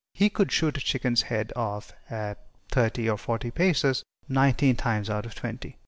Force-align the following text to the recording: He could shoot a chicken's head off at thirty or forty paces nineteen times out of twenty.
He 0.15 0.31
could 0.31 0.51
shoot 0.51 0.77
a 0.79 0.81
chicken's 0.81 1.21
head 1.21 1.53
off 1.55 1.93
at 2.09 2.39
thirty 2.71 3.07
or 3.07 3.19
forty 3.19 3.51
paces 3.51 4.03
nineteen 4.27 4.75
times 4.75 5.11
out 5.11 5.27
of 5.27 5.35
twenty. 5.35 5.77